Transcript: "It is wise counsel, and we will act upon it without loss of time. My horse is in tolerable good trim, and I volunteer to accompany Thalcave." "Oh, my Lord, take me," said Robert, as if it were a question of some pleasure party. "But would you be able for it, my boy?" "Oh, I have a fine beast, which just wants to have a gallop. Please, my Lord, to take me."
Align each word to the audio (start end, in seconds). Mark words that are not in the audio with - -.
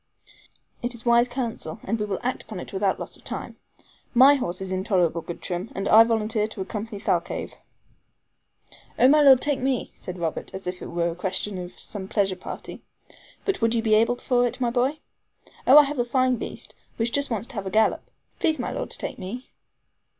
"It 0.81 0.95
is 0.95 1.05
wise 1.05 1.27
counsel, 1.29 1.79
and 1.83 1.99
we 1.99 2.07
will 2.07 2.17
act 2.23 2.41
upon 2.41 2.59
it 2.59 2.73
without 2.73 2.99
loss 2.99 3.15
of 3.15 3.23
time. 3.23 3.57
My 4.15 4.33
horse 4.33 4.59
is 4.59 4.71
in 4.71 4.83
tolerable 4.83 5.21
good 5.21 5.43
trim, 5.43 5.71
and 5.75 5.87
I 5.87 6.03
volunteer 6.03 6.47
to 6.47 6.61
accompany 6.61 6.99
Thalcave." 6.99 7.53
"Oh, 8.97 9.07
my 9.07 9.21
Lord, 9.21 9.41
take 9.41 9.59
me," 9.59 9.91
said 9.93 10.17
Robert, 10.17 10.55
as 10.55 10.65
if 10.65 10.81
it 10.81 10.87
were 10.89 11.11
a 11.11 11.15
question 11.15 11.59
of 11.59 11.79
some 11.79 12.07
pleasure 12.07 12.35
party. 12.35 12.81
"But 13.45 13.61
would 13.61 13.75
you 13.75 13.83
be 13.83 13.93
able 13.93 14.15
for 14.15 14.47
it, 14.47 14.59
my 14.59 14.71
boy?" 14.71 14.97
"Oh, 15.67 15.77
I 15.77 15.83
have 15.83 15.99
a 15.99 16.03
fine 16.03 16.37
beast, 16.37 16.73
which 16.97 17.11
just 17.11 17.29
wants 17.29 17.45
to 17.49 17.53
have 17.53 17.67
a 17.67 17.69
gallop. 17.69 18.09
Please, 18.39 18.57
my 18.57 18.71
Lord, 18.71 18.89
to 18.89 18.97
take 18.97 19.19
me." 19.19 19.51